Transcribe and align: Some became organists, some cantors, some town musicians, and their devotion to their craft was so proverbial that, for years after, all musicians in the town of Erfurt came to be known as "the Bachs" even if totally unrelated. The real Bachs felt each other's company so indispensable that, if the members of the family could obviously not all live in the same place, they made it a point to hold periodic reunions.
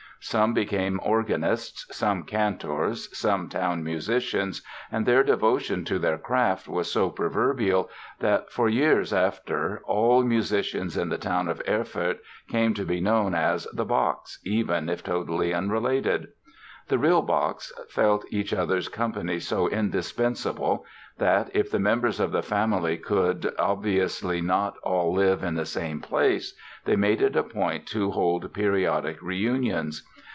Some 0.23 0.53
became 0.53 0.99
organists, 1.01 1.87
some 1.97 2.25
cantors, 2.25 3.09
some 3.17 3.49
town 3.49 3.83
musicians, 3.83 4.61
and 4.91 5.03
their 5.03 5.23
devotion 5.23 5.83
to 5.85 5.97
their 5.97 6.19
craft 6.19 6.67
was 6.67 6.91
so 6.91 7.09
proverbial 7.09 7.89
that, 8.19 8.51
for 8.51 8.69
years 8.69 9.13
after, 9.13 9.81
all 9.83 10.21
musicians 10.23 10.95
in 10.95 11.09
the 11.09 11.17
town 11.17 11.47
of 11.47 11.59
Erfurt 11.67 12.19
came 12.49 12.75
to 12.75 12.85
be 12.85 12.99
known 13.01 13.33
as 13.33 13.65
"the 13.73 13.83
Bachs" 13.83 14.37
even 14.45 14.89
if 14.89 15.01
totally 15.03 15.55
unrelated. 15.55 16.27
The 16.87 16.99
real 16.99 17.21
Bachs 17.23 17.71
felt 17.89 18.23
each 18.29 18.53
other's 18.53 18.89
company 18.89 19.39
so 19.39 19.67
indispensable 19.69 20.85
that, 21.17 21.49
if 21.53 21.71
the 21.71 21.79
members 21.79 22.19
of 22.19 22.31
the 22.31 22.41
family 22.43 22.97
could 22.97 23.51
obviously 23.57 24.39
not 24.41 24.75
all 24.83 25.13
live 25.13 25.43
in 25.43 25.55
the 25.55 25.65
same 25.65 25.99
place, 26.01 26.53
they 26.85 26.95
made 26.95 27.21
it 27.21 27.35
a 27.35 27.43
point 27.43 27.85
to 27.87 28.11
hold 28.11 28.53
periodic 28.53 29.19
reunions. 29.21 30.05